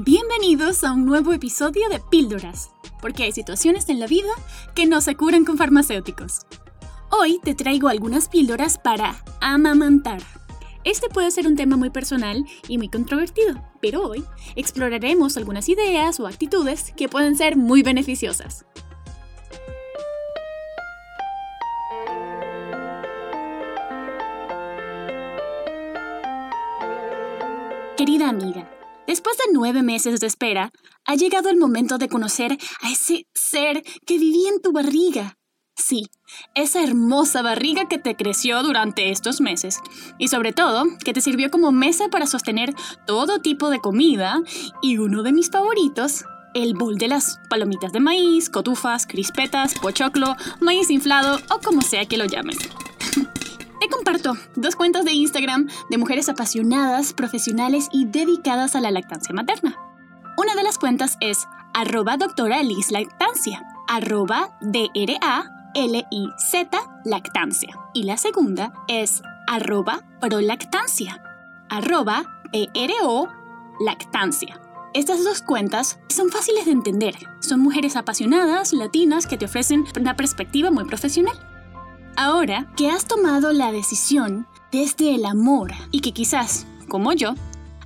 [0.00, 4.32] Bienvenidos a un nuevo episodio de Píldoras, porque hay situaciones en la vida
[4.74, 6.40] que no se curan con farmacéuticos.
[7.10, 10.20] Hoy te traigo algunas píldoras para amamantar.
[10.82, 14.24] Este puede ser un tema muy personal y muy controvertido, pero hoy
[14.56, 18.66] exploraremos algunas ideas o actitudes que pueden ser muy beneficiosas.
[27.96, 28.68] Querida amiga,
[29.06, 30.72] Después de nueve meses de espera,
[31.04, 35.36] ha llegado el momento de conocer a ese ser que vivía en tu barriga.
[35.76, 36.06] Sí,
[36.54, 39.80] esa hermosa barriga que te creció durante estos meses
[40.18, 42.74] y sobre todo que te sirvió como mesa para sostener
[43.06, 44.40] todo tipo de comida
[44.80, 46.24] y uno de mis favoritos,
[46.54, 52.06] el bol de las palomitas de maíz, cotufas, crispetas, pochoclo, maíz inflado o como sea
[52.06, 52.58] que lo llames.
[54.56, 59.76] Dos cuentas de Instagram de mujeres apasionadas, profesionales y dedicadas a la lactancia materna.
[60.38, 65.50] Una de las cuentas es arroba doctora Liz Lactancia, arroba D-R-A-L-I-Z
[67.04, 67.78] Lactancia.
[67.92, 71.22] Y la segunda es arroba prolactancia,
[71.68, 73.28] arroba P-R-O
[73.80, 74.58] Lactancia.
[74.94, 77.14] Estas dos cuentas son fáciles de entender.
[77.40, 81.36] Son mujeres apasionadas, latinas, que te ofrecen una perspectiva muy profesional.
[82.16, 87.34] Ahora que has tomado la decisión desde el amor y que quizás, como yo,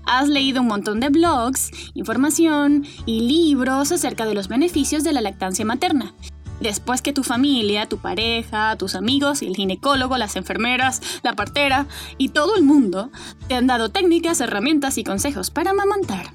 [0.05, 5.23] has leído un montón de blogs, información y libros acerca de los beneficios de la
[5.23, 6.15] lactancia materna.
[6.61, 11.87] Después que tu familia, tu pareja, tus amigos, el ginecólogo, las enfermeras, la partera
[12.19, 13.11] y todo el mundo
[13.49, 16.35] te han dado técnicas, herramientas y consejos para amamantar.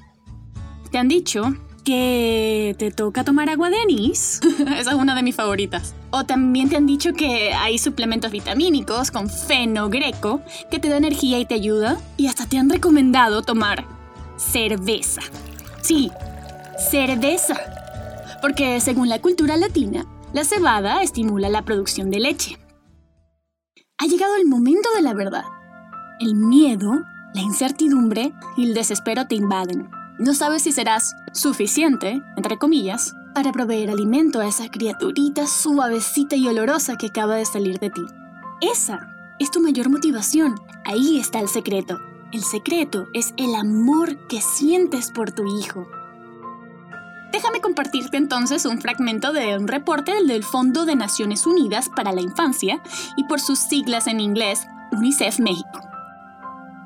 [0.90, 4.40] Te han dicho que te toca tomar agua de anís.
[4.78, 5.94] Esa es una de mis favoritas.
[6.10, 11.38] O también te han dicho que hay suplementos vitamínicos con fenogreco que te da energía
[11.38, 11.98] y te ayuda.
[12.16, 13.84] Y hasta te han recomendado tomar
[14.36, 15.20] cerveza.
[15.82, 16.10] Sí,
[16.90, 17.54] cerveza.
[18.40, 22.58] Porque según la cultura latina, la cebada estimula la producción de leche.
[23.98, 25.44] Ha llegado el momento de la verdad.
[26.20, 27.02] El miedo,
[27.34, 29.88] la incertidumbre y el desespero te invaden.
[30.18, 36.46] No sabes si serás suficiente, entre comillas, para proveer alimento a esa criaturita suavecita y
[36.46, 38.02] olorosa que acaba de salir de ti.
[38.60, 40.54] Esa es tu mayor motivación.
[40.84, 42.00] Ahí está el secreto.
[42.32, 45.86] El secreto es el amor que sientes por tu hijo.
[47.32, 52.20] Déjame compartirte entonces un fragmento de un reporte del Fondo de Naciones Unidas para la
[52.20, 52.80] Infancia
[53.16, 55.83] y por sus siglas en inglés, UNICEF México.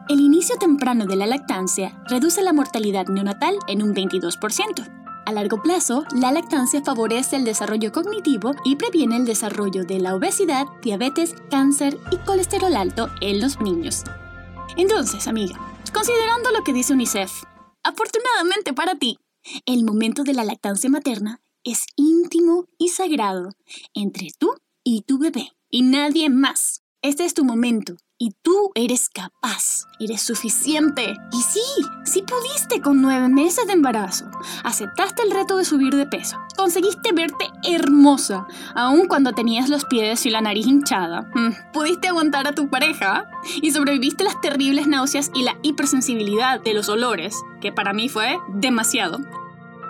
[0.09, 5.23] El inicio temprano de la lactancia reduce la mortalidad neonatal en un 22%.
[5.27, 10.15] A largo plazo, la lactancia favorece el desarrollo cognitivo y previene el desarrollo de la
[10.15, 14.05] obesidad, diabetes, cáncer y colesterol alto en los niños.
[14.79, 15.61] Entonces, amiga,
[15.93, 17.43] considerando lo que dice UNICEF,
[17.83, 19.19] afortunadamente para ti,
[19.67, 23.51] el momento de la lactancia materna es íntimo y sagrado
[23.93, 24.55] entre tú
[24.85, 26.81] y tu bebé, y nadie más.
[27.03, 31.17] Este es tu momento y tú eres capaz, eres suficiente.
[31.33, 31.61] Y sí,
[32.05, 34.29] sí pudiste con nueve meses de embarazo.
[34.65, 36.37] Aceptaste el reto de subir de peso.
[36.57, 41.31] Conseguiste verte hermosa, aun cuando tenías los pies y la nariz hinchada.
[41.34, 43.31] Mm, pudiste aguantar a tu pareja
[43.62, 48.39] y sobreviviste las terribles náuseas y la hipersensibilidad de los olores, que para mí fue
[48.55, 49.21] demasiado.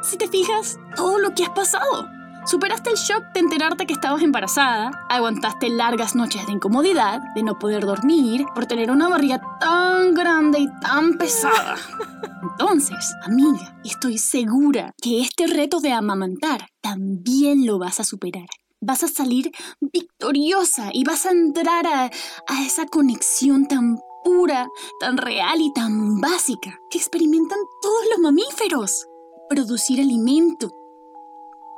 [0.03, 2.18] Si te fijas, todo lo que has pasado
[2.49, 7.59] Superaste el shock de enterarte que estabas embarazada, aguantaste largas noches de incomodidad, de no
[7.59, 11.77] poder dormir, por tener una barriga tan grande y tan pesada.
[12.43, 18.49] Entonces, amiga, estoy segura que este reto de amamantar también lo vas a superar.
[18.81, 24.69] Vas a salir victoriosa y vas a entrar a, a esa conexión tan pura,
[25.01, 29.07] tan real y tan básica que experimentan todos los mamíferos.
[29.51, 30.73] Producir alimento.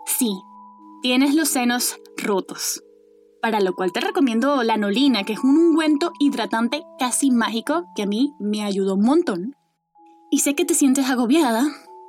[0.06, 0.30] Sí,
[1.02, 2.82] tienes los senos rotos.
[3.42, 8.02] Para lo cual te recomiendo la nolina, que es un ungüento hidratante casi mágico que
[8.02, 9.56] a mí me ayudó un montón.
[10.30, 11.66] Y sé que te sientes agobiada,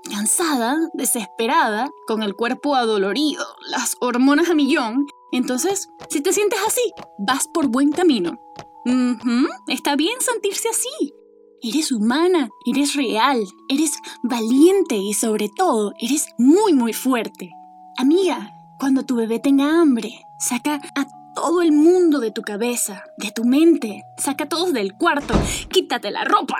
[0.09, 5.07] cansada, desesperada, con el cuerpo adolorido, las hormonas a millón.
[5.31, 6.81] Entonces, si te sientes así,
[7.17, 8.37] vas por buen camino.
[9.67, 11.13] está bien sentirse así.
[11.63, 13.93] Eres humana, eres real, eres
[14.23, 17.51] valiente y sobre todo, eres muy muy fuerte.
[17.97, 18.51] Amiga,
[18.81, 21.05] cuando tu bebé tenga hambre, saca a
[21.35, 25.35] todo el mundo de tu cabeza, de tu mente, saca a todos del cuarto,
[25.69, 26.57] quítate la ropa.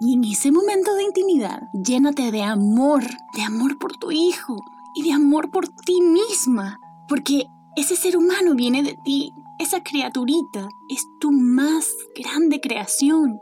[0.00, 3.02] Y en ese momento de intimidad, llénate de amor,
[3.36, 4.56] de amor por tu hijo
[4.96, 10.70] y de amor por ti misma, porque ese ser humano viene de ti, esa criaturita
[10.88, 13.40] es tu más grande creación.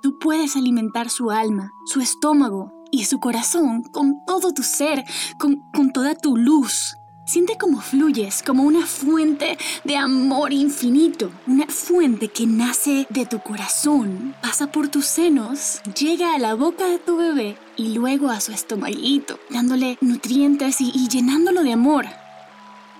[0.00, 5.04] Tú puedes alimentar su alma, su estómago, y su corazón con todo tu ser,
[5.38, 6.96] con, con toda tu luz.
[7.24, 13.40] Siente cómo fluyes, como una fuente de amor infinito, una fuente que nace de tu
[13.40, 18.40] corazón, pasa por tus senos, llega a la boca de tu bebé y luego a
[18.40, 22.06] su estomaguito, dándole nutrientes y, y llenándolo de amor.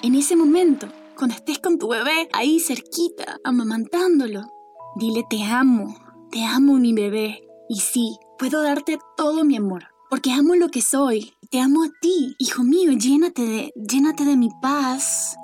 [0.02, 4.50] En ese momento, cuando estés con tu bebé ahí cerquita, amamantándolo,
[4.96, 5.94] dile te amo,
[6.30, 7.42] te amo mi bebé.
[7.68, 11.32] Y sí, puedo darte todo mi amor, porque amo lo que soy.
[11.52, 15.36] Te amo a ti, hijo mío, llénate de, llénate de mi paz,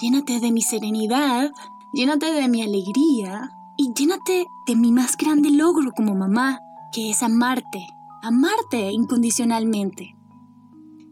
[0.00, 1.50] llénate de mi serenidad,
[1.92, 6.60] llénate de mi alegría y llénate de mi más grande logro como mamá,
[6.94, 7.86] que es amarte,
[8.22, 10.16] amarte incondicionalmente.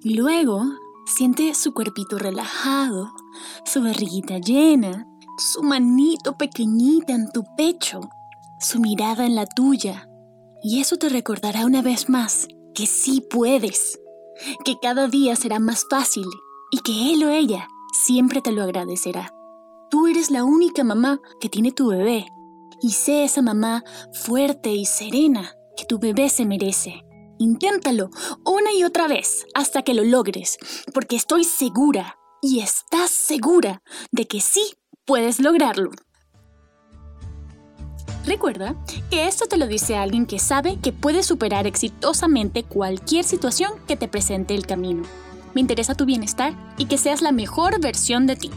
[0.02, 0.62] Y luego
[1.04, 3.12] siente su cuerpito relajado,
[3.66, 8.00] su barriguita llena, su manito pequeñita en tu pecho,
[8.60, 10.07] su mirada en la tuya.
[10.62, 14.00] Y eso te recordará una vez más que sí puedes,
[14.64, 16.26] que cada día será más fácil
[16.70, 19.32] y que él o ella siempre te lo agradecerá.
[19.90, 22.26] Tú eres la única mamá que tiene tu bebé
[22.80, 23.82] y sé esa mamá
[24.12, 27.02] fuerte y serena que tu bebé se merece.
[27.38, 28.10] Inténtalo
[28.44, 30.58] una y otra vez hasta que lo logres,
[30.92, 35.90] porque estoy segura y estás segura de que sí puedes lograrlo.
[38.28, 38.74] Recuerda
[39.10, 43.96] que esto te lo dice alguien que sabe que puedes superar exitosamente cualquier situación que
[43.96, 45.04] te presente el camino.
[45.54, 48.50] Me interesa tu bienestar y que seas la mejor versión de ti.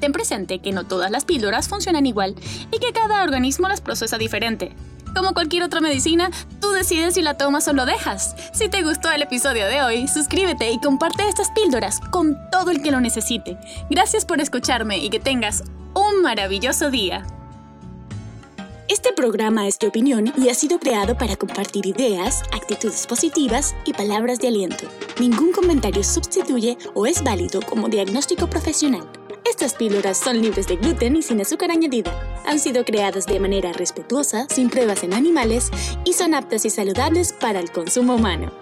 [0.00, 2.34] Ten presente que no todas las píldoras funcionan igual
[2.72, 4.74] y que cada organismo las procesa diferente.
[5.14, 8.34] Como cualquier otra medicina, tú decides si la tomas o lo dejas.
[8.52, 12.82] Si te gustó el episodio de hoy, suscríbete y comparte estas píldoras con todo el
[12.82, 13.56] que lo necesite.
[13.88, 15.62] Gracias por escucharme y que tengas
[15.94, 17.24] un maravilloso día.
[18.86, 23.94] Este programa es de opinión y ha sido creado para compartir ideas, actitudes positivas y
[23.94, 24.84] palabras de aliento.
[25.18, 29.08] Ningún comentario sustituye o es válido como diagnóstico profesional.
[29.48, 32.12] Estas píldoras son libres de gluten y sin azúcar añadida.
[32.44, 35.70] Han sido creadas de manera respetuosa, sin pruebas en animales
[36.04, 38.52] y son aptas y saludables para el consumo humano.